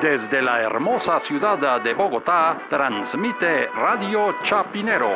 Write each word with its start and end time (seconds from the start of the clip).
Desde 0.00 0.42
la 0.42 0.60
hermosa 0.60 1.18
ciudad 1.18 1.80
de 1.80 1.94
Bogotá, 1.94 2.58
transmite 2.68 3.68
Radio 3.68 4.34
Chapinero. 4.42 5.10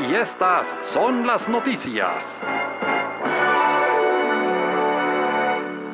Y 0.00 0.14
estas 0.16 0.66
son 0.80 1.24
las 1.24 1.48
noticias. 1.48 2.40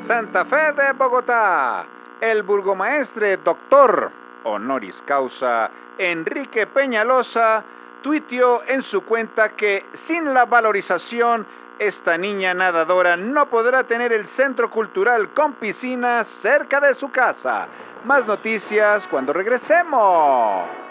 Santa 0.01 0.47
Fe 0.47 0.73
de 0.73 0.93
Bogotá. 0.93 1.85
El 2.19 2.43
burgomaestre 2.43 3.37
doctor 3.37 4.11
honoris 4.45 5.03
causa 5.05 5.71
Enrique 5.99 6.67
Peñalosa 6.67 7.63
tuiteó 8.03 8.63
en 8.67 8.83
su 8.83 9.05
cuenta 9.05 9.51
que 9.51 9.85
sin 9.93 10.33
la 10.33 10.47
valorización 10.47 11.47
esta 11.87 12.17
niña 12.17 12.55
nadadora 12.55 13.17
no 13.17 13.51
podrá 13.51 13.85
tener 13.85 14.13
el 14.13 14.29
centro 14.29 14.71
cultural 14.71 15.31
con 15.31 15.55
piscina 15.55 16.25
cerca 16.25 16.81
de 16.81 16.95
su 16.95 17.11
casa. 17.11 17.67
Más 18.05 18.27
noticias 18.27 19.07
cuando 19.09 19.33
regresemos. 19.33 20.82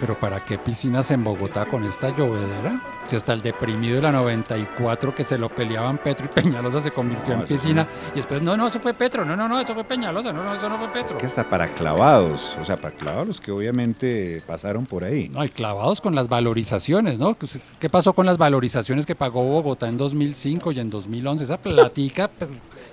Pero 0.00 0.18
¿para 0.18 0.42
qué 0.42 0.56
piscinas 0.56 1.10
en 1.10 1.22
Bogotá 1.22 1.66
con 1.66 1.84
esta 1.84 2.16
llovedera? 2.16 2.80
Si 3.06 3.16
hasta 3.16 3.34
el 3.34 3.42
deprimido 3.42 3.96
de 3.96 4.02
la 4.02 4.12
94 4.12 5.14
que 5.14 5.24
se 5.24 5.36
lo 5.36 5.50
peleaban 5.50 5.98
Petro 5.98 6.24
y 6.24 6.28
Peñalosa 6.28 6.80
se 6.80 6.90
convirtió 6.90 7.34
en 7.34 7.42
piscina. 7.42 7.86
Y 8.14 8.16
después, 8.16 8.40
no, 8.40 8.56
no, 8.56 8.66
eso 8.68 8.80
fue 8.80 8.94
Petro, 8.94 9.26
no, 9.26 9.36
no, 9.36 9.46
no, 9.46 9.60
eso 9.60 9.74
fue 9.74 9.84
Peñalosa, 9.84 10.32
no, 10.32 10.42
no, 10.42 10.54
eso 10.54 10.70
no 10.70 10.78
fue 10.78 10.88
Petro. 10.88 11.08
Es 11.08 11.14
que 11.14 11.26
hasta 11.26 11.46
para 11.48 11.74
clavados, 11.74 12.56
o 12.58 12.64
sea, 12.64 12.80
para 12.80 12.96
clavados 12.96 13.40
que 13.40 13.52
obviamente 13.52 14.42
pasaron 14.46 14.86
por 14.86 15.04
ahí. 15.04 15.28
No, 15.28 15.44
y 15.44 15.50
clavados 15.50 16.00
con 16.00 16.14
las 16.14 16.28
valorizaciones, 16.28 17.18
¿no? 17.18 17.36
¿Qué 17.78 17.90
pasó 17.90 18.14
con 18.14 18.24
las 18.24 18.38
valorizaciones 18.38 19.04
que 19.04 19.14
pagó 19.14 19.42
Bogotá 19.42 19.88
en 19.88 19.98
2005 19.98 20.72
y 20.72 20.80
en 20.80 20.88
2011? 20.88 21.44
Esa 21.44 21.58
platica 21.58 22.30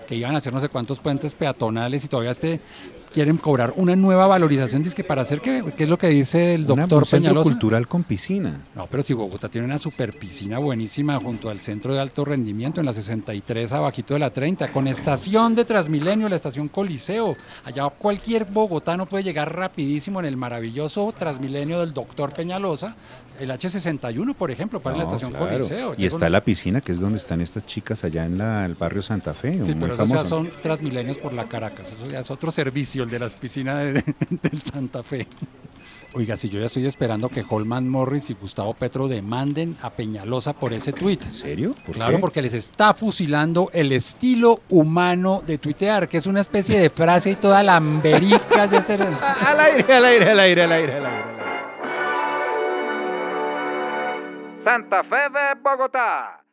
que 0.08 0.16
iban 0.16 0.36
a 0.36 0.40
hacer 0.40 0.54
no 0.54 0.60
sé 0.60 0.68
cuántos 0.68 1.00
puentes 1.00 1.36
peatonales 1.36 2.04
y 2.04 2.08
todavía 2.10 2.32
este 2.32 2.60
quieren 3.18 3.38
cobrar 3.38 3.74
una 3.78 3.96
nueva 3.96 4.28
valorización, 4.28 4.84
dice 4.84 4.96
que 4.96 5.04
para 5.04 5.24
hacer 5.24 5.42
qué, 5.42 5.64
qué 5.76 5.86
es 5.86 5.90
lo 5.90 5.98
que 5.98 6.08
dice 6.08 6.54
el 6.54 6.68
doctor 6.68 7.00
un 7.00 7.06
centro 7.06 7.42
cultural 7.42 7.88
con 7.88 8.04
piscina. 8.04 8.62
No, 8.76 8.86
pero 8.86 9.02
si 9.02 9.16
Bogotá 9.16 9.50
tiene 9.50 9.66
una 9.66 9.80
super 9.80 10.16
piscina 10.16 10.60
buenísima 10.60 11.20
junto 11.20 11.50
al 11.50 11.60
centro 11.60 11.96
de 11.96 12.00
alto 12.00 12.24
rendimiento 12.24 12.80
en 12.80 12.86
la 12.86 12.94
63 12.94 13.74
abajito 13.74 14.14
de 14.14 14.20
la 14.20 14.32
30, 14.32 14.72
con 14.72 14.88
estación 14.88 15.56
de 15.56 15.66
Transmilenio, 15.66 16.30
la 16.30 16.36
estación 16.36 16.68
Coliseo. 16.68 17.36
Allá 17.66 17.90
cualquier 17.90 18.46
bogotano 18.46 19.08
puede 19.08 19.24
llegar 19.24 19.52
rapidísimo 19.52 20.20
en 20.20 20.28
el 20.28 20.38
maravilloso 20.38 21.12
Transmilenio 21.18 21.80
del 21.80 21.96
doctor 21.96 22.34
Peñalosa, 22.34 22.96
el 23.40 23.50
H61, 23.50 24.36
por 24.36 24.52
ejemplo, 24.52 24.80
para 24.80 24.96
la 24.96 25.04
estación 25.04 25.34
Coliseo. 25.34 25.96
Y 25.98 26.06
está 26.06 26.30
la 26.30 26.44
piscina, 26.44 26.82
que 26.82 26.92
es 26.92 27.00
donde 27.00 27.18
están 27.18 27.42
estas 27.42 27.66
chicas 27.66 28.04
allá 28.04 28.26
en 28.26 28.40
el 28.40 28.76
barrio 28.76 29.02
Santa 29.02 29.34
Fe. 29.34 29.60
Sí, 29.66 29.76
pero 29.80 29.96
eso 29.96 30.06
ya 30.06 30.24
son 30.24 30.52
Transmilenios 30.62 31.18
por 31.18 31.34
la 31.34 31.48
Caracas, 31.48 31.94
eso 31.94 32.12
ya 32.12 32.20
es 32.20 32.30
otro 32.30 32.52
servicio 32.52 33.07
de 33.10 33.20
las 33.20 33.36
piscinas 33.36 33.94
de, 33.94 34.04
del 34.30 34.62
Santa 34.62 35.04
Fe. 35.04 35.28
Oiga, 36.14 36.38
si 36.38 36.50
yo 36.50 36.60
ya 36.60 36.66
estoy 36.66 36.86
esperando 36.86 37.30
que 37.30 37.46
Holman 37.48 37.88
Morris 37.88 38.30
y 38.30 38.34
Gustavo 38.34 38.74
Petro 38.74 39.08
demanden 39.08 39.78
a 39.82 39.90
Peñalosa 39.90 40.54
por 40.54 40.74
ese 40.74 40.94
tuit. 40.94 41.24
¿En 41.24 41.34
serio? 41.34 41.76
claro, 41.92 42.20
porque 42.20 42.42
les 42.42 42.54
está 42.54 42.94
fusilando 42.94 43.70
el 43.74 43.92
estilo 43.92 44.62
humano 44.70 45.44
de 45.46 45.58
tuitear, 45.58 46.08
que 46.08 46.18
es 46.18 46.26
una 46.26 46.42
especie 46.42 46.80
de 46.80 46.90
frase 46.90 47.32
y 47.32 47.36
toda 47.36 47.62
lamberica. 47.62 48.64
este... 48.64 48.94
al 49.46 49.60
aire, 49.60 49.94
al 49.94 50.06
aire, 50.06 50.30
al 50.32 50.40
aire, 50.40 50.64
al 50.64 50.72
aire, 50.72 50.94
al 50.96 51.06
aire. 51.06 51.24
Santa 54.64 55.04
Fe 55.04 55.16
de 55.16 55.62
Bogotá 55.62 56.47